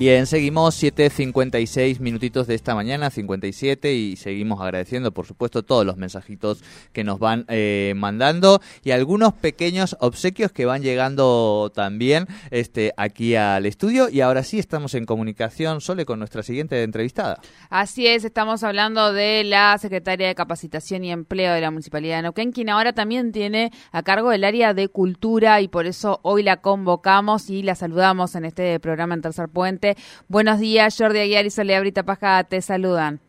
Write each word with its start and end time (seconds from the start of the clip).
Bien, 0.00 0.24
seguimos 0.24 0.82
7.56 0.82 2.00
minutitos 2.00 2.46
de 2.46 2.54
esta 2.54 2.74
mañana, 2.74 3.10
57, 3.10 3.92
y 3.92 4.16
seguimos 4.16 4.58
agradeciendo, 4.62 5.12
por 5.12 5.26
supuesto, 5.26 5.62
todos 5.62 5.84
los 5.84 5.98
mensajitos 5.98 6.64
que 6.94 7.04
nos 7.04 7.18
van 7.18 7.44
eh, 7.48 7.92
mandando 7.94 8.62
y 8.82 8.92
algunos 8.92 9.34
pequeños 9.34 9.98
obsequios 10.00 10.52
que 10.52 10.64
van 10.64 10.80
llegando 10.80 11.70
también 11.74 12.28
este, 12.50 12.94
aquí 12.96 13.34
al 13.36 13.66
estudio. 13.66 14.08
Y 14.08 14.22
ahora 14.22 14.42
sí 14.42 14.58
estamos 14.58 14.94
en 14.94 15.04
comunicación, 15.04 15.82
Sole, 15.82 16.06
con 16.06 16.18
nuestra 16.18 16.42
siguiente 16.42 16.82
entrevistada. 16.82 17.38
Así 17.68 18.06
es, 18.06 18.24
estamos 18.24 18.64
hablando 18.64 19.12
de 19.12 19.44
la 19.44 19.76
secretaria 19.76 20.28
de 20.28 20.34
Capacitación 20.34 21.04
y 21.04 21.12
Empleo 21.12 21.52
de 21.52 21.60
la 21.60 21.70
Municipalidad 21.70 22.16
de 22.16 22.22
Neuquén, 22.22 22.52
quien 22.52 22.70
ahora 22.70 22.94
también 22.94 23.32
tiene 23.32 23.70
a 23.92 24.02
cargo 24.02 24.32
el 24.32 24.44
área 24.44 24.72
de 24.72 24.88
cultura 24.88 25.60
y 25.60 25.68
por 25.68 25.84
eso 25.84 26.20
hoy 26.22 26.42
la 26.42 26.62
convocamos 26.62 27.50
y 27.50 27.62
la 27.62 27.74
saludamos 27.74 28.34
en 28.34 28.46
este 28.46 28.80
programa 28.80 29.12
en 29.12 29.20
Tercer 29.20 29.50
Puente 29.50 29.89
Buenos 30.28 30.60
días, 30.60 30.96
Jordi 30.98 31.20
Aguiar 31.20 31.46
y 31.46 31.50
Soledad 31.50 31.80
Brita 31.80 32.02
Paja 32.02 32.44
te 32.44 32.60
saludan. 32.60 33.20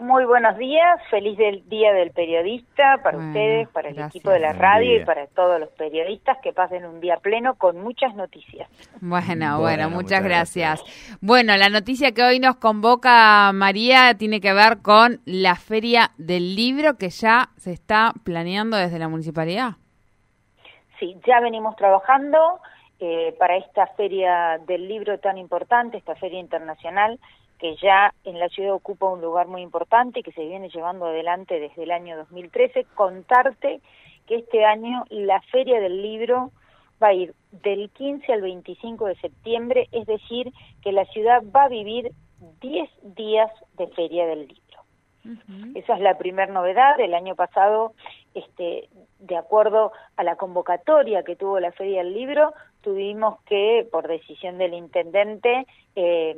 Muy 0.00 0.24
buenos 0.24 0.56
días, 0.56 0.98
feliz 1.10 1.36
del 1.36 1.68
Día 1.68 1.92
del 1.92 2.10
Periodista 2.12 3.00
para 3.02 3.18
ustedes, 3.18 3.68
para 3.68 3.90
el 3.90 3.98
equipo 3.98 4.30
de 4.30 4.38
la 4.38 4.54
radio 4.54 4.96
y 4.96 5.04
para 5.04 5.26
todos 5.26 5.60
los 5.60 5.68
periodistas 5.72 6.38
que 6.42 6.54
pasen 6.54 6.86
un 6.86 7.00
día 7.00 7.18
pleno 7.18 7.56
con 7.56 7.78
muchas 7.82 8.14
noticias. 8.14 8.66
Bueno, 9.02 9.60
bueno, 9.60 9.90
muchas, 9.90 10.24
gracias. 10.24 10.82
Bueno, 11.20 11.54
la 11.58 11.68
noticia 11.68 12.12
que 12.12 12.22
hoy 12.22 12.40
nos 12.40 12.56
convoca 12.56 13.52
María 13.52 14.14
tiene 14.14 14.40
que 14.40 14.54
ver 14.54 14.78
con 14.80 15.20
la 15.26 15.54
Feria 15.54 16.12
del 16.16 16.56
Libro 16.56 16.96
que 16.96 17.10
ya 17.10 17.50
se 17.58 17.70
está 17.70 18.14
planeando 18.24 18.78
desde 18.78 18.98
la 18.98 19.08
municipalidad. 19.08 19.72
Sí, 20.98 21.14
ya 21.26 21.40
venimos 21.40 21.76
trabajando 21.76 22.38
eh, 23.00 23.34
para 23.38 23.56
esta 23.56 23.86
feria 23.88 24.60
del 24.66 24.86
libro 24.86 25.18
tan 25.18 25.38
importante, 25.38 25.96
esta 25.96 26.14
feria 26.16 26.38
internacional, 26.38 27.18
que 27.58 27.76
ya 27.76 28.14
en 28.24 28.38
la 28.38 28.48
ciudad 28.48 28.74
ocupa 28.74 29.10
un 29.10 29.20
lugar 29.20 29.46
muy 29.46 29.62
importante 29.62 30.20
y 30.20 30.22
que 30.22 30.32
se 30.32 30.46
viene 30.46 30.68
llevando 30.68 31.06
adelante 31.06 31.60
desde 31.60 31.82
el 31.82 31.90
año 31.90 32.16
2013, 32.16 32.84
contarte 32.94 33.80
que 34.26 34.36
este 34.36 34.64
año 34.64 35.04
la 35.10 35.40
feria 35.42 35.80
del 35.80 36.02
libro 36.02 36.52
va 37.02 37.08
a 37.08 37.14
ir 37.14 37.34
del 37.50 37.90
15 37.90 38.32
al 38.32 38.42
25 38.42 39.06
de 39.06 39.16
septiembre, 39.16 39.88
es 39.92 40.06
decir, 40.06 40.52
que 40.82 40.92
la 40.92 41.04
ciudad 41.06 41.42
va 41.54 41.64
a 41.64 41.68
vivir 41.68 42.12
10 42.60 42.90
días 43.16 43.50
de 43.78 43.88
feria 43.88 44.26
del 44.26 44.48
libro. 44.48 44.60
Esa 45.74 45.94
es 45.94 46.00
la 46.00 46.16
primera 46.16 46.50
novedad. 46.50 46.98
El 46.98 47.14
año 47.14 47.34
pasado, 47.34 47.92
este, 48.34 48.88
de 49.18 49.36
acuerdo 49.36 49.92
a 50.16 50.24
la 50.24 50.36
convocatoria 50.36 51.22
que 51.24 51.36
tuvo 51.36 51.60
la 51.60 51.72
Feria 51.72 52.02
del 52.02 52.14
Libro, 52.14 52.54
tuvimos 52.82 53.40
que, 53.44 53.86
por 53.90 54.08
decisión 54.08 54.58
del 54.58 54.74
intendente, 54.74 55.66
eh, 55.96 56.36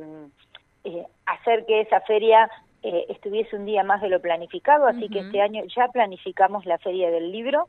eh, 0.84 1.06
hacer 1.26 1.64
que 1.66 1.80
esa 1.80 2.00
feria 2.02 2.50
eh, 2.82 3.06
estuviese 3.08 3.56
un 3.56 3.64
día 3.64 3.84
más 3.84 4.00
de 4.00 4.08
lo 4.08 4.20
planificado, 4.20 4.86
así 4.86 5.08
que 5.08 5.20
este 5.20 5.40
año 5.40 5.62
ya 5.74 5.88
planificamos 5.88 6.66
la 6.66 6.78
Feria 6.78 7.10
del 7.10 7.30
Libro 7.30 7.68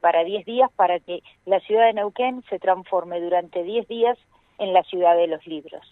para 0.00 0.24
10 0.24 0.44
días 0.44 0.70
para 0.74 0.98
que 0.98 1.22
la 1.46 1.60
ciudad 1.60 1.86
de 1.86 1.92
Neuquén 1.92 2.42
se 2.50 2.58
transforme 2.58 3.20
durante 3.20 3.62
10 3.62 3.86
días 3.86 4.18
en 4.58 4.72
la 4.72 4.82
ciudad 4.82 5.16
de 5.16 5.28
los 5.28 5.46
libros. 5.46 5.86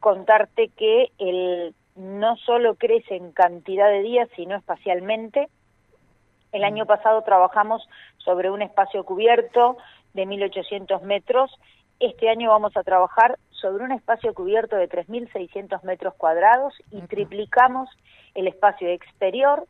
contarte 0.00 0.68
que 0.76 1.10
el 1.16 1.74
no 1.96 2.36
solo 2.36 2.74
crece 2.74 3.16
en 3.16 3.32
cantidad 3.32 3.88
de 3.88 4.02
días, 4.02 4.28
sino 4.36 4.56
espacialmente. 4.56 5.48
El 6.52 6.64
año 6.64 6.84
pasado 6.86 7.22
trabajamos 7.22 7.88
sobre 8.18 8.50
un 8.50 8.62
espacio 8.62 9.04
cubierto 9.04 9.76
de 10.14 10.26
1.800 10.26 11.02
metros. 11.02 11.50
Este 11.98 12.28
año 12.28 12.50
vamos 12.50 12.76
a 12.76 12.82
trabajar 12.82 13.38
sobre 13.50 13.84
un 13.84 13.92
espacio 13.92 14.32
cubierto 14.34 14.76
de 14.76 14.88
3.600 14.88 15.82
metros 15.82 16.14
cuadrados 16.14 16.74
y 16.90 17.00
triplicamos 17.02 17.88
el 18.34 18.48
espacio 18.48 18.88
exterior. 18.88 19.66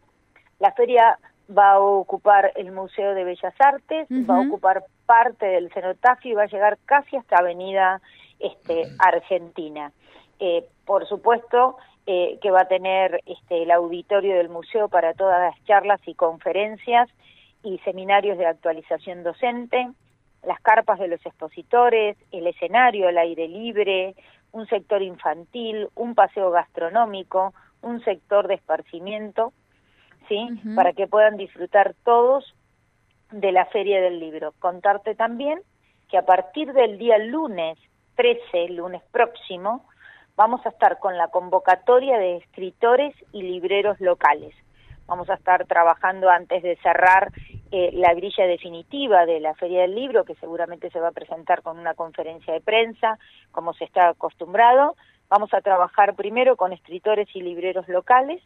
La 0.58 0.72
feria 0.72 1.18
va 1.50 1.72
a 1.72 1.80
ocupar 1.80 2.52
el 2.54 2.70
Museo 2.70 3.14
de 3.14 3.24
Bellas 3.24 3.54
Artes, 3.58 4.06
va 4.10 4.36
a 4.36 4.46
ocupar 4.46 4.84
parte 5.06 5.46
del 5.46 5.72
cenotafio 5.72 6.32
y 6.32 6.34
va 6.34 6.44
a 6.44 6.46
llegar 6.46 6.78
casi 6.84 7.16
hasta 7.16 7.38
Avenida 7.38 8.00
este, 8.38 8.84
Argentina. 8.98 9.92
Eh, 10.38 10.64
por 10.86 11.06
supuesto, 11.08 11.76
eh, 12.06 12.38
que 12.40 12.50
va 12.50 12.62
a 12.62 12.68
tener 12.68 13.20
este, 13.26 13.62
el 13.62 13.70
auditorio 13.70 14.36
del 14.36 14.48
museo 14.48 14.88
para 14.88 15.12
todas 15.14 15.40
las 15.40 15.64
charlas 15.64 16.00
y 16.06 16.14
conferencias 16.14 17.08
y 17.62 17.78
seminarios 17.78 18.38
de 18.38 18.46
actualización 18.46 19.22
docente, 19.22 19.90
las 20.46 20.60
carpas 20.60 20.98
de 20.98 21.08
los 21.08 21.24
expositores, 21.24 22.16
el 22.32 22.46
escenario 22.46 23.08
al 23.08 23.18
aire 23.18 23.48
libre, 23.48 24.14
un 24.52 24.66
sector 24.66 25.02
infantil, 25.02 25.88
un 25.94 26.14
paseo 26.14 26.50
gastronómico, 26.50 27.54
un 27.82 28.02
sector 28.04 28.48
de 28.48 28.54
esparcimiento, 28.54 29.52
¿sí? 30.28 30.48
Para 30.74 30.92
que 30.92 31.06
puedan 31.06 31.36
disfrutar 31.36 31.94
todos 32.04 32.54
de 33.30 33.52
la 33.52 33.66
Feria 33.66 34.00
del 34.00 34.18
Libro. 34.18 34.52
Contarte 34.58 35.14
también 35.14 35.60
que 36.08 36.18
a 36.18 36.26
partir 36.26 36.72
del 36.72 36.98
día 36.98 37.18
lunes 37.18 37.78
13, 38.16 38.70
lunes 38.70 39.02
próximo, 39.12 39.86
vamos 40.36 40.64
a 40.66 40.70
estar 40.70 40.98
con 40.98 41.16
la 41.16 41.28
convocatoria 41.28 42.18
de 42.18 42.36
escritores 42.38 43.14
y 43.32 43.42
libreros 43.42 44.00
locales. 44.00 44.54
Vamos 45.06 45.30
a 45.30 45.34
estar 45.34 45.66
trabajando 45.66 46.28
antes 46.28 46.62
de 46.62 46.76
cerrar 46.76 47.32
eh, 47.72 47.90
la 47.92 48.14
grilla 48.14 48.46
definitiva 48.46 49.26
de 49.26 49.40
la 49.40 49.54
Feria 49.54 49.82
del 49.82 49.94
Libro, 49.94 50.24
que 50.24 50.34
seguramente 50.36 50.90
se 50.90 51.00
va 51.00 51.08
a 51.08 51.12
presentar 51.12 51.62
con 51.62 51.78
una 51.78 51.94
conferencia 51.94 52.52
de 52.52 52.60
prensa, 52.60 53.18
como 53.52 53.74
se 53.74 53.84
está 53.84 54.08
acostumbrado. 54.08 54.96
Vamos 55.28 55.54
a 55.54 55.60
trabajar 55.60 56.14
primero 56.14 56.56
con 56.56 56.72
escritores 56.72 57.28
y 57.34 57.42
libreros 57.42 57.88
locales. 57.88 58.42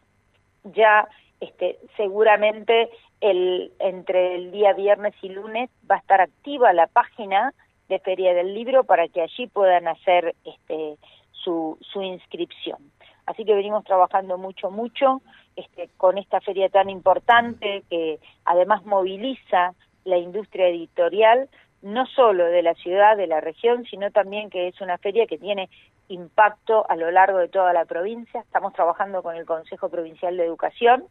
Ya 0.64 1.08
este, 1.40 1.78
seguramente 1.96 2.90
el, 3.20 3.72
entre 3.78 4.34
el 4.34 4.52
día 4.52 4.72
viernes 4.74 5.14
y 5.22 5.30
lunes 5.30 5.70
va 5.90 5.96
a 5.96 6.00
estar 6.00 6.20
activa 6.20 6.72
la 6.72 6.86
página 6.86 7.54
de 7.88 7.98
Feria 8.00 8.34
del 8.34 8.54
Libro 8.54 8.84
para 8.84 9.08
que 9.08 9.22
allí 9.22 9.46
puedan 9.46 9.88
hacer 9.88 10.34
este, 10.44 10.96
su, 11.32 11.78
su 11.80 12.02
inscripción. 12.02 12.78
Así 13.26 13.44
que 13.44 13.54
venimos 13.54 13.84
trabajando 13.84 14.38
mucho, 14.38 14.70
mucho 14.70 15.22
este, 15.56 15.88
con 15.96 16.18
esta 16.18 16.40
feria 16.40 16.68
tan 16.68 16.90
importante 16.90 17.82
que 17.88 18.18
además 18.44 18.84
moviliza 18.84 19.74
la 20.04 20.18
industria 20.18 20.68
editorial, 20.68 21.48
no 21.82 22.06
solo 22.06 22.44
de 22.46 22.62
la 22.62 22.74
ciudad, 22.74 23.16
de 23.16 23.26
la 23.26 23.40
región, 23.40 23.84
sino 23.84 24.10
también 24.10 24.50
que 24.50 24.68
es 24.68 24.80
una 24.80 24.98
feria 24.98 25.26
que 25.26 25.38
tiene 25.38 25.68
impacto 26.08 26.84
a 26.88 26.96
lo 26.96 27.10
largo 27.10 27.38
de 27.38 27.48
toda 27.48 27.72
la 27.72 27.84
provincia. 27.84 28.40
Estamos 28.40 28.72
trabajando 28.74 29.22
con 29.22 29.36
el 29.36 29.46
Consejo 29.46 29.88
Provincial 29.88 30.36
de 30.36 30.44
Educación 30.44 31.04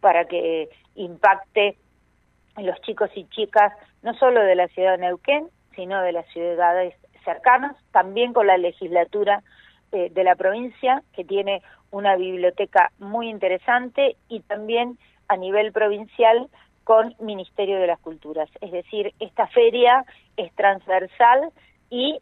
para 0.00 0.26
que 0.26 0.68
impacte 0.94 1.76
los 2.56 2.80
chicos 2.82 3.10
y 3.14 3.24
chicas 3.28 3.72
no 4.02 4.14
solo 4.14 4.42
de 4.42 4.54
la 4.54 4.68
ciudad 4.68 4.92
de 4.92 5.06
Neuquén, 5.06 5.48
sino 5.74 6.02
de 6.02 6.12
las 6.12 6.26
ciudades 6.28 6.94
cercanas, 7.24 7.76
también 7.92 8.32
con 8.32 8.46
la 8.46 8.56
legislatura 8.56 9.42
eh, 9.92 10.10
de 10.10 10.24
la 10.24 10.36
provincia, 10.36 11.02
que 11.14 11.24
tiene 11.24 11.62
una 11.90 12.16
biblioteca 12.16 12.92
muy 12.98 13.28
interesante, 13.28 14.16
y 14.28 14.40
también 14.40 14.98
a 15.28 15.36
nivel 15.36 15.72
provincial 15.72 16.48
con 16.84 17.14
Ministerio 17.20 17.78
de 17.78 17.86
las 17.86 18.00
Culturas. 18.00 18.48
Es 18.60 18.72
decir, 18.72 19.14
esta 19.20 19.46
feria 19.48 20.04
es 20.36 20.52
transversal 20.54 21.50
y 21.88 22.18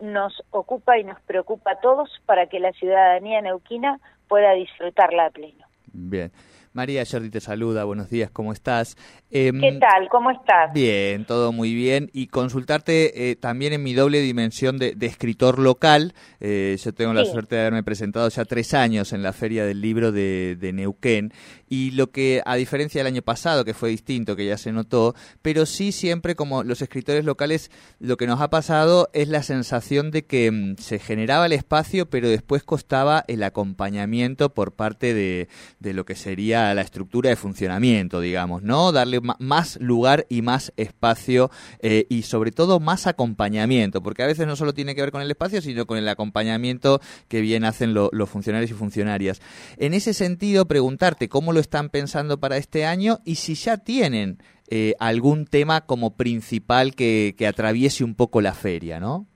nos 0.00 0.42
ocupa 0.50 0.98
y 0.98 1.04
nos 1.04 1.20
preocupa 1.22 1.72
a 1.72 1.80
todos 1.80 2.10
para 2.24 2.46
que 2.46 2.60
la 2.60 2.72
ciudadanía 2.72 3.40
neuquina 3.42 4.00
pueda 4.28 4.52
disfrutarla 4.52 5.26
a 5.26 5.30
pleno. 5.30 5.66
Bien. 5.92 6.30
María 6.76 7.04
Jordi 7.10 7.30
te 7.30 7.40
saluda, 7.40 7.84
buenos 7.84 8.10
días, 8.10 8.30
¿cómo 8.30 8.52
estás? 8.52 8.98
Em, 9.30 9.58
¿Qué 9.62 9.78
tal? 9.80 10.10
¿Cómo 10.10 10.30
estás? 10.30 10.74
Bien, 10.74 11.24
todo 11.24 11.50
muy 11.50 11.74
bien. 11.74 12.10
Y 12.12 12.26
consultarte 12.26 13.30
eh, 13.30 13.34
también 13.34 13.72
en 13.72 13.82
mi 13.82 13.94
doble 13.94 14.20
dimensión 14.20 14.76
de, 14.76 14.94
escritor 15.00 15.58
local. 15.58 16.12
Eh, 16.38 16.76
yo 16.78 16.92
tengo 16.92 17.14
la 17.14 17.24
suerte 17.24 17.54
de 17.54 17.62
haberme 17.62 17.82
presentado 17.82 18.28
ya 18.28 18.44
tres 18.44 18.74
años 18.74 19.14
en 19.14 19.22
la 19.22 19.32
Feria 19.32 19.64
del 19.64 19.80
Libro 19.80 20.12
de, 20.12 20.56
de, 20.60 20.72
Neuquén. 20.74 21.32
Y 21.66 21.92
lo 21.92 22.10
que, 22.10 22.42
a 22.44 22.56
diferencia 22.56 23.00
del 23.00 23.12
año 23.12 23.22
pasado, 23.22 23.64
que 23.64 23.72
fue 23.72 23.88
distinto, 23.88 24.36
que 24.36 24.46
ya 24.46 24.58
se 24.58 24.70
notó, 24.70 25.14
pero 25.40 25.64
sí 25.64 25.92
siempre 25.92 26.34
como 26.34 26.62
los 26.62 26.82
escritores 26.82 27.24
locales, 27.24 27.70
lo 28.00 28.18
que 28.18 28.26
nos 28.26 28.42
ha 28.42 28.50
pasado 28.50 29.08
es 29.14 29.28
la 29.28 29.42
sensación 29.42 30.10
de 30.10 30.26
que 30.26 30.50
mm, 30.50 30.76
se 30.76 30.98
generaba 30.98 31.46
el 31.46 31.52
espacio, 31.52 32.10
pero 32.10 32.28
después 32.28 32.64
costaba 32.64 33.24
el 33.28 33.42
acompañamiento 33.42 34.52
por 34.52 34.72
parte 34.72 35.14
de, 35.14 35.48
de 35.80 35.94
lo 35.94 36.04
que 36.04 36.14
sería 36.14 36.65
la, 36.74 36.82
estructura 36.82 37.30
de 37.30 37.36
funcionamiento, 37.36 38.20
digamos, 38.20 38.62
¿no? 38.62 38.92
Darle 38.92 39.20
más 39.38 39.78
lugar 39.80 40.26
y 40.28 40.42
más 40.42 40.72
espacio 40.76 41.50
eh, 41.80 42.06
y 42.08 42.22
sobre 42.22 42.52
todo 42.52 42.80
más 42.80 43.06
acompañamiento, 43.06 44.02
porque 44.02 44.22
a 44.22 44.26
veces 44.26 44.46
no 44.46 44.56
solo 44.56 44.72
tiene 44.72 44.94
que 44.94 45.00
ver 45.00 45.12
con 45.12 45.22
el 45.22 45.30
espacio, 45.30 45.60
sino 45.60 45.86
con 45.86 45.98
el 45.98 46.08
acompañamiento 46.08 47.00
que 47.28 47.40
bien 47.40 47.64
hacen 47.64 47.94
los 47.94 48.30
funcionarios 48.30 48.70
y 48.70 48.74
funcionarias. 48.74 49.40
En 49.76 49.94
ese 49.94 50.14
sentido, 50.14 50.66
preguntarte 50.66 51.28
cómo 51.28 51.52
lo 51.52 51.60
están 51.60 51.90
pensando 51.90 52.38
para 52.38 52.56
este 52.56 52.86
año 52.86 53.18
y 53.24 53.36
si 53.36 53.54
ya 53.54 53.78
tienen 53.78 54.38
eh, 54.68 54.94
algún 54.98 55.46
tema 55.46 55.86
como 55.86 56.16
principal 56.16 56.94
que, 56.94 57.34
atraviese 57.48 58.02
un 58.02 58.14
poco 58.16 58.40
la 58.40 58.52
feria, 58.52 58.98
¿no? 58.98 59.26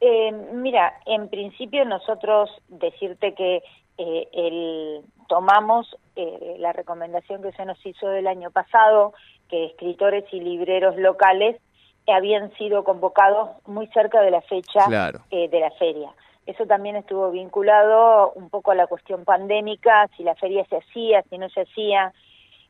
Eh, 0.00 0.30
mira, 0.54 1.00
en 1.06 1.28
principio 1.28 1.84
nosotros 1.84 2.50
decirte 2.68 3.34
que 3.34 3.62
el, 3.98 5.02
tomamos 5.28 5.96
eh, 6.16 6.56
la 6.58 6.72
recomendación 6.72 7.42
que 7.42 7.52
se 7.52 7.64
nos 7.64 7.84
hizo 7.84 8.08
del 8.08 8.26
año 8.26 8.50
pasado, 8.50 9.14
que 9.48 9.66
escritores 9.66 10.24
y 10.32 10.40
libreros 10.40 10.96
locales 10.96 11.60
habían 12.08 12.52
sido 12.54 12.84
convocados 12.84 13.50
muy 13.66 13.86
cerca 13.88 14.20
de 14.22 14.30
la 14.30 14.40
fecha 14.42 15.20
eh, 15.30 15.48
de 15.48 15.60
la 15.60 15.70
feria. 15.72 16.10
Eso 16.46 16.64
también 16.66 16.94
estuvo 16.94 17.30
vinculado 17.32 18.32
un 18.32 18.50
poco 18.50 18.70
a 18.70 18.76
la 18.76 18.86
cuestión 18.86 19.24
pandémica, 19.24 20.08
si 20.16 20.22
la 20.22 20.36
feria 20.36 20.64
se 20.66 20.76
hacía, 20.76 21.22
si 21.28 21.38
no 21.38 21.48
se 21.50 21.62
hacía. 21.62 22.12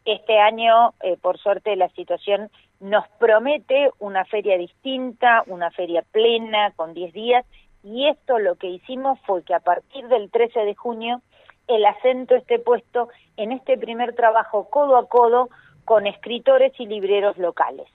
Este 0.07 0.39
año, 0.39 0.95
eh, 1.03 1.19
por 1.21 1.37
suerte, 1.39 1.77
la 1.77 1.91
situación 1.91 2.51
nos 2.81 3.07
promete 3.19 3.91
una 3.99 4.25
feria 4.25 4.57
distinta, 4.57 5.43
una 5.47 5.71
feria 5.71 6.03
plena, 6.11 6.71
con 6.77 6.95
10 6.95 7.13
días, 7.13 7.45
y 7.83 8.09
esto 8.09 8.39
lo 8.39 8.57
que 8.57 8.69
hicimos 8.69 9.19
fue 9.27 9.45
que 9.45 9.55
a 9.55 9.61
partir 9.61 10.09
del 10.09 10.31
13 10.31 10.61
de 10.61 10.75
junio 10.75 11.21
el 11.69 11.85
acento 11.85 12.35
esté 12.35 12.59
puesto 12.59 13.09
en 13.37 13.53
este 13.53 13.77
primer 13.79 14.15
trabajo 14.15 14.69
codo 14.71 14.97
a 14.97 15.09
codo 15.09 15.49
con 15.85 16.07
escritores 16.07 16.73
y 16.79 16.87
libreros 16.87 17.37
locales. 17.39 17.87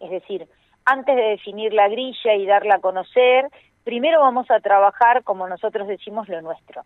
Es 0.00 0.10
decir, 0.10 0.48
antes 0.84 1.16
de 1.16 1.22
definir 1.22 1.72
la 1.72 1.88
grilla 1.88 2.34
y 2.34 2.46
darla 2.46 2.76
a 2.76 2.80
conocer, 2.80 3.48
primero 3.84 4.20
vamos 4.20 4.50
a 4.50 4.60
trabajar, 4.60 5.24
como 5.24 5.48
nosotros 5.48 5.88
decimos, 5.88 6.28
lo 6.28 6.40
nuestro, 6.42 6.82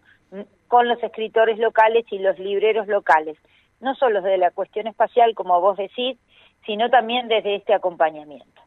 con 0.69 0.89
los 0.89 1.03
escritores 1.03 1.59
locales 1.59 2.05
y 2.11 2.19
los 2.19 2.39
libreros 2.39 2.87
locales, 2.89 3.37
no 3.81 3.95
solo 3.95 4.23
desde 4.23 4.39
la 4.39 4.51
cuestión 4.51 4.87
espacial, 4.87 5.35
como 5.35 5.61
vos 5.61 5.77
decís, 5.77 6.19
sino 6.65 6.91
también 6.91 7.29
desde 7.29 7.57
este 7.57 7.75
acompañamiento. 7.75 8.62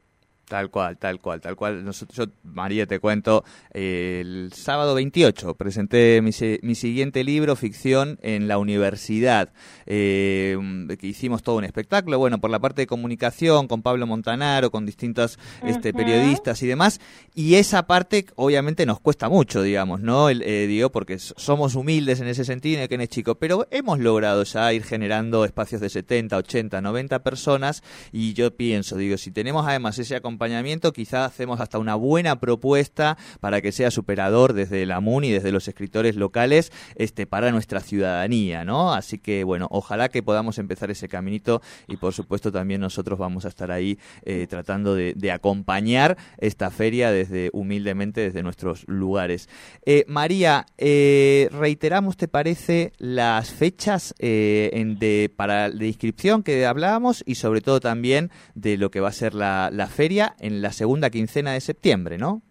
Tal 0.48 0.70
cual, 0.70 0.98
tal 0.98 1.20
cual, 1.20 1.42
tal 1.42 1.56
cual. 1.56 1.84
Nosotros, 1.84 2.16
yo, 2.28 2.34
María, 2.44 2.86
te 2.86 3.00
cuento, 3.00 3.44
el 3.72 4.52
sábado 4.54 4.94
28 4.94 5.56
presenté 5.56 6.22
mi, 6.22 6.30
mi, 6.62 6.76
siguiente 6.76 7.24
libro, 7.24 7.56
ficción, 7.56 8.20
en 8.22 8.48
la 8.48 8.60
universidad, 8.60 9.52
eh, 9.88 10.56
que 11.00 11.08
hicimos 11.08 11.42
todo 11.42 11.56
un 11.56 11.64
espectáculo, 11.64 12.20
bueno, 12.20 12.40
por 12.40 12.52
la 12.52 12.60
parte 12.60 12.84
de 12.84 12.88
comunicación, 12.88 13.68
con 13.68 13.82
Pablo 13.82 14.06
Montanaro, 14.06 14.70
con 14.70 14.86
distintos 14.86 15.40
este, 15.64 15.94
periodistas 15.94 16.62
y 16.62 16.68
demás, 16.68 17.02
y 17.34 17.56
esa 17.56 17.88
parte 17.88 18.28
obviamente 18.36 18.86
nos 18.86 19.00
cuesta 19.00 19.30
mucho, 19.30 19.64
digamos, 19.64 20.02
¿no? 20.02 20.30
El, 20.30 20.44
eh, 20.44 20.68
digo, 20.68 20.92
porque 20.92 21.18
somos 21.18 21.74
humildes 21.74 22.20
en 22.22 22.28
ese 22.28 22.46
sentido, 22.46 22.88
que 22.88 22.96
es 22.96 23.10
chico, 23.10 23.36
pero 23.36 23.68
hemos 23.72 23.98
logrado 23.98 24.44
ya 24.44 24.72
ir 24.74 24.84
generando 24.84 25.44
espacios 25.44 25.82
de 25.82 25.90
70, 25.90 26.38
80, 26.38 26.82
90 26.82 27.24
personas, 27.24 27.82
y 28.12 28.34
yo 28.34 28.56
pienso, 28.56 28.96
digo, 28.96 29.18
si 29.18 29.32
tenemos 29.32 29.66
además 29.68 29.98
ese 29.98 30.16
acompañamiento, 30.16 30.35
acompañamiento, 30.36 30.92
quizás 30.92 31.32
hacemos 31.32 31.62
hasta 31.62 31.80
una 31.80 31.96
buena 31.96 32.40
propuesta 32.40 33.18
para 33.40 33.62
que 33.62 33.72
sea 33.72 33.90
superador 33.90 34.52
desde 34.52 34.86
la 34.86 35.00
MUN 35.00 35.24
y 35.24 35.32
desde 35.32 35.54
los 35.54 35.68
escritores 35.70 36.18
locales 36.18 36.74
este, 36.96 37.26
para 37.26 37.52
nuestra 37.52 37.80
ciudadanía, 37.80 38.66
¿no? 38.66 38.94
Así 38.94 39.18
que, 39.18 39.46
bueno, 39.46 39.68
ojalá 39.72 40.10
que 40.10 40.22
podamos 40.22 40.58
empezar 40.58 40.92
ese 40.92 41.08
caminito 41.08 41.62
y, 41.88 41.96
por 41.96 42.14
supuesto, 42.14 42.52
también 42.52 42.82
nosotros 42.82 43.18
vamos 43.18 43.46
a 43.46 43.48
estar 43.48 43.72
ahí 43.72 43.98
eh, 44.24 44.46
tratando 44.50 44.94
de, 44.94 45.16
acompañar 45.32 46.18
esta 46.38 46.70
feria 46.70 47.12
desde 47.12 47.50
humildemente 47.52 48.22
desde 48.22 48.44
nuestros 48.44 48.88
lugares. 48.88 49.50
Eh, 49.86 50.06
María, 50.08 50.66
eh, 50.78 51.50
reiteramos, 51.52 52.16
¿te 52.16 52.28
parece 52.28 52.94
las 53.00 53.52
fechas 53.52 54.14
en 54.20 55.00
de, 55.00 55.34
para 55.36 55.70
la 55.70 55.86
inscripción 55.86 56.44
que 56.44 56.66
hablábamos 56.66 57.24
y 57.26 57.36
sobre 57.36 57.62
todo 57.62 57.80
también 57.80 58.30
de 58.54 58.78
lo 58.78 58.92
que 58.92 59.00
va 59.00 59.10
a 59.10 59.14
ser 59.14 59.34
la 59.34 59.90
feria 59.92 60.25
en 60.40 60.62
la 60.62 60.72
segunda 60.72 61.10
quincena 61.10 61.54
de 61.54 61.62
septiembre, 61.62 62.18
¿no? 62.18 62.42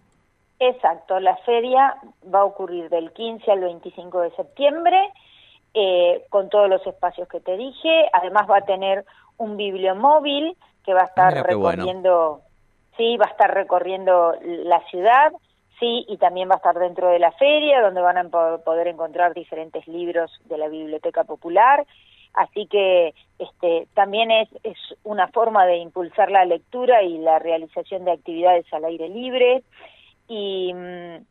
Exacto, 0.58 1.18
la 1.20 1.36
feria 1.38 1.96
va 2.32 2.40
a 2.40 2.44
ocurrir 2.44 2.88
del 2.88 3.12
15 3.12 3.50
al 3.50 3.60
25 3.60 4.20
de 4.20 4.30
septiembre, 4.32 4.96
eh, 5.74 6.24
con 6.30 6.48
todos 6.48 6.68
los 6.68 6.86
espacios 6.86 7.28
que 7.28 7.40
te 7.40 7.56
dije. 7.56 8.08
Además 8.12 8.48
va 8.48 8.58
a 8.58 8.64
tener 8.64 9.04
un 9.36 9.56
bibliomóvil 9.56 10.56
que 10.84 10.94
va 10.94 11.02
a 11.02 11.06
estar 11.06 11.34
recorriendo, 11.46 12.40
sí, 12.96 13.16
va 13.16 13.26
a 13.26 13.30
estar 13.30 13.52
recorriendo 13.52 14.34
la 14.42 14.80
ciudad, 14.90 15.32
sí, 15.80 16.04
y 16.08 16.16
también 16.18 16.48
va 16.48 16.54
a 16.54 16.58
estar 16.58 16.78
dentro 16.78 17.08
de 17.08 17.18
la 17.18 17.32
feria, 17.32 17.82
donde 17.82 18.00
van 18.00 18.18
a 18.18 18.28
poder 18.58 18.86
encontrar 18.86 19.34
diferentes 19.34 19.86
libros 19.88 20.30
de 20.44 20.58
la 20.58 20.68
Biblioteca 20.68 21.24
Popular 21.24 21.84
Así 22.34 22.66
que 22.66 23.14
este, 23.38 23.86
también 23.94 24.30
es, 24.30 24.48
es 24.62 24.76
una 25.04 25.28
forma 25.28 25.66
de 25.66 25.76
impulsar 25.76 26.30
la 26.30 26.44
lectura 26.44 27.02
y 27.02 27.18
la 27.18 27.38
realización 27.38 28.04
de 28.04 28.12
actividades 28.12 28.66
al 28.72 28.84
aire 28.84 29.08
libre. 29.08 29.62
Y 30.28 30.72
mm, 30.74 31.24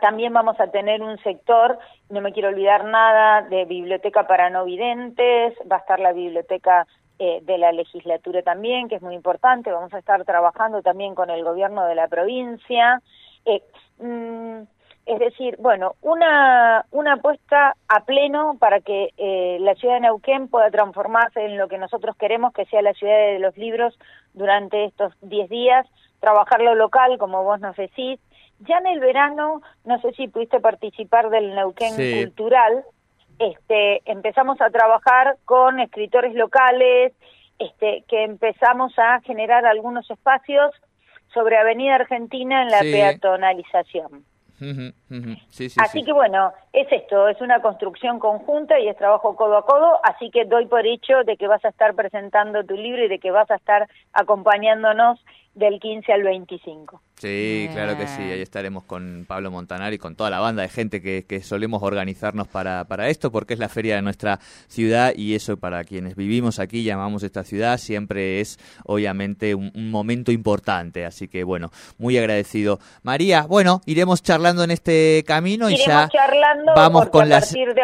también 0.00 0.32
vamos 0.32 0.58
a 0.60 0.68
tener 0.68 1.02
un 1.02 1.18
sector, 1.22 1.78
no 2.08 2.20
me 2.20 2.32
quiero 2.32 2.48
olvidar 2.48 2.84
nada, 2.84 3.42
de 3.42 3.64
biblioteca 3.64 4.26
para 4.26 4.50
no 4.50 4.64
videntes, 4.64 5.54
va 5.70 5.76
a 5.76 5.80
estar 5.80 5.98
la 5.98 6.12
biblioteca 6.12 6.86
eh, 7.18 7.40
de 7.42 7.58
la 7.58 7.72
legislatura 7.72 8.42
también, 8.42 8.88
que 8.88 8.96
es 8.96 9.02
muy 9.02 9.14
importante, 9.14 9.72
vamos 9.72 9.92
a 9.94 9.98
estar 9.98 10.24
trabajando 10.24 10.82
también 10.82 11.14
con 11.14 11.30
el 11.30 11.42
gobierno 11.44 11.84
de 11.86 11.94
la 11.94 12.08
provincia. 12.08 13.00
Eh, 13.44 13.62
mm, 13.98 14.62
es 15.04 15.18
decir, 15.18 15.56
bueno, 15.58 15.96
una, 16.00 16.86
una 16.92 17.14
apuesta 17.14 17.74
a 17.88 18.04
pleno 18.04 18.56
para 18.58 18.80
que 18.80 19.10
eh, 19.16 19.58
la 19.60 19.74
ciudad 19.74 19.94
de 19.94 20.00
Neuquén 20.02 20.48
pueda 20.48 20.70
transformarse 20.70 21.44
en 21.44 21.58
lo 21.58 21.68
que 21.68 21.78
nosotros 21.78 22.16
queremos 22.16 22.52
que 22.52 22.66
sea 22.66 22.82
la 22.82 22.92
ciudad 22.92 23.16
de 23.16 23.38
los 23.40 23.56
libros 23.56 23.98
durante 24.32 24.84
estos 24.84 25.12
10 25.22 25.48
días, 25.48 25.86
trabajar 26.20 26.60
lo 26.60 26.74
local, 26.74 27.18
como 27.18 27.42
vos 27.42 27.60
nos 27.60 27.76
decís. 27.76 28.20
Ya 28.60 28.78
en 28.78 28.86
el 28.86 29.00
verano, 29.00 29.60
no 29.84 30.00
sé 30.00 30.12
si 30.12 30.28
pudiste 30.28 30.60
participar 30.60 31.30
del 31.30 31.54
Neuquén 31.54 31.94
Cultural, 31.96 32.84
este, 33.40 34.02
empezamos 34.04 34.60
a 34.60 34.70
trabajar 34.70 35.36
con 35.44 35.80
escritores 35.80 36.34
locales, 36.34 37.12
este, 37.58 38.04
que 38.06 38.22
empezamos 38.22 38.96
a 38.98 39.20
generar 39.22 39.66
algunos 39.66 40.08
espacios 40.08 40.70
sobre 41.34 41.56
Avenida 41.56 41.96
Argentina 41.96 42.62
en 42.62 42.68
la 42.68 42.80
peatonalización. 42.80 44.24
Así 45.78 46.04
que 46.04 46.12
bueno, 46.12 46.52
es 46.72 46.90
esto, 46.90 47.28
es 47.28 47.40
una 47.40 47.60
construcción 47.60 48.18
conjunta 48.18 48.78
y 48.78 48.88
es 48.88 48.96
trabajo 48.96 49.36
codo 49.36 49.56
a 49.56 49.66
codo, 49.66 49.98
así 50.04 50.30
que 50.30 50.44
doy 50.44 50.66
por 50.66 50.86
hecho 50.86 51.24
de 51.24 51.36
que 51.36 51.48
vas 51.48 51.64
a 51.64 51.68
estar 51.68 51.94
presentando 51.94 52.64
tu 52.64 52.74
libro 52.74 53.04
y 53.04 53.08
de 53.08 53.18
que 53.18 53.30
vas 53.30 53.50
a 53.50 53.56
estar 53.56 53.88
acompañándonos 54.12 55.18
del 55.54 55.80
15 55.80 56.12
al 56.12 56.22
25. 56.22 57.00
Sí, 57.22 57.68
claro 57.72 57.96
que 57.96 58.08
sí, 58.08 58.20
ahí 58.20 58.42
estaremos 58.42 58.82
con 58.82 59.26
Pablo 59.28 59.52
Montanar 59.52 59.92
y 59.92 59.98
con 59.98 60.16
toda 60.16 60.28
la 60.28 60.40
banda 60.40 60.62
de 60.62 60.68
gente 60.68 61.00
que, 61.00 61.40
solemos 61.44 61.80
organizarnos 61.80 62.48
para, 62.48 62.84
para 62.86 63.10
esto, 63.10 63.30
porque 63.30 63.54
es 63.54 63.60
la 63.60 63.68
feria 63.68 63.94
de 63.94 64.02
nuestra 64.02 64.40
ciudad 64.66 65.12
y 65.14 65.36
eso 65.36 65.56
para 65.56 65.84
quienes 65.84 66.16
vivimos 66.16 66.58
aquí, 66.58 66.82
llamamos 66.82 67.22
esta 67.22 67.44
ciudad, 67.44 67.78
siempre 67.78 68.40
es 68.40 68.58
obviamente 68.84 69.54
un, 69.54 69.70
momento 69.92 70.32
importante, 70.32 71.04
así 71.04 71.28
que 71.28 71.44
bueno, 71.44 71.70
muy 71.96 72.18
agradecido. 72.18 72.80
María, 73.04 73.42
bueno, 73.42 73.82
iremos 73.86 74.20
charlando 74.24 74.64
en 74.64 74.72
este 74.72 75.22
camino 75.24 75.70
y 75.70 75.76
ya 75.76 76.08
vamos 76.74 77.08
con 77.10 77.28
las... 77.28 77.44
Partir 77.44 77.72
de, 77.72 77.82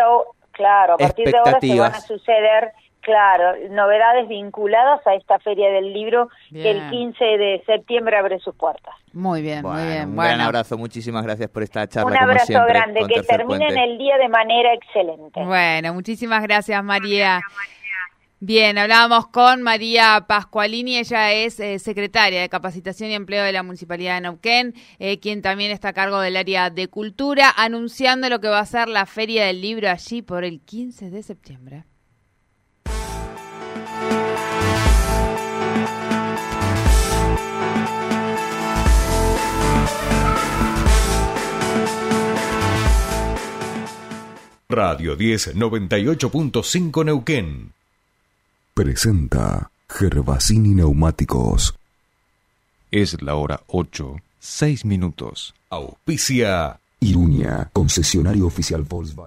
claro, 0.51 0.95
a 0.95 0.97
partir 0.97 1.31
de 1.31 1.39
ahora 1.39 1.61
se 1.61 1.79
van 1.79 1.95
a 1.95 2.01
suceder 2.01 2.73
Claro, 3.09 3.57
novedades 3.71 4.29
vinculadas 4.29 5.01
a 5.07 5.15
esta 5.15 5.39
feria 5.39 5.71
del 5.71 5.95
libro 5.95 6.29
que 6.53 6.71
el 6.71 6.91
15 6.91 7.25
de 7.25 7.63
septiembre 7.65 8.19
abre 8.19 8.39
sus 8.39 8.55
puertas. 8.55 8.95
Muy 9.15 9.41
bien, 9.41 9.63
muy 9.63 9.83
bien. 9.83 10.11
Un 10.11 10.17
gran 10.17 10.43
abrazo, 10.43 10.77
muchísimas 10.77 11.25
gracias 11.25 11.49
por 11.49 11.63
esta 11.63 11.89
charla. 11.89 12.11
Un 12.11 12.17
abrazo 12.19 12.53
grande, 12.67 13.01
que 13.09 13.23
terminen 13.23 13.79
el 13.79 13.97
día 13.97 14.19
de 14.19 14.29
manera 14.29 14.75
excelente. 14.75 15.43
Bueno, 15.43 15.95
muchísimas 15.95 16.43
gracias 16.43 16.85
María. 16.85 17.41
Bien, 18.41 18.77
hablábamos 18.77 19.29
con 19.29 19.63
María 19.63 20.27
Pascualini, 20.29 20.99
ella 20.99 21.33
es 21.33 21.59
eh, 21.61 21.79
secretaria 21.79 22.43
de 22.43 22.51
Capacitación 22.51 23.09
y 23.09 23.15
Empleo 23.15 23.43
de 23.43 23.53
la 23.53 23.63
Municipalidad 23.63 24.17
de 24.17 24.21
Neuquén, 24.21 24.75
eh, 24.99 25.19
quien 25.19 25.41
también 25.41 25.71
está 25.71 25.89
a 25.89 25.93
cargo 25.95 26.21
del 26.21 26.37
área 26.37 26.69
de 26.69 26.89
cultura, 26.89 27.55
anunciando 27.57 28.29
lo 28.29 28.39
que 28.39 28.49
va 28.49 28.59
a 28.59 28.67
ser 28.67 28.91
la 28.91 29.07
Feria 29.07 29.47
del 29.47 29.63
Libro 29.63 29.89
allí 29.89 30.21
por 30.21 30.45
el 30.45 30.61
15 30.61 31.09
de 31.09 31.23
septiembre. 31.23 31.85
Radio 44.71 45.17
10 45.17 45.55
98.5 45.57 47.03
Neuquén. 47.03 47.73
Presenta 48.75 49.71
Gervasini 49.89 50.75
Neumáticos. 50.75 51.75
Es 52.91 53.23
la 53.23 53.37
hora 53.37 53.63
8, 53.69 54.17
6 54.41 54.85
minutos. 54.85 55.55
Auspicia 55.71 56.79
Iruña, 57.01 57.71
concesionario 57.73 58.47
oficial 58.47 58.83
Volkswagen. 58.83 59.25